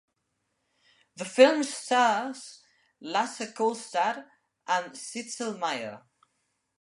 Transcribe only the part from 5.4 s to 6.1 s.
Meyer.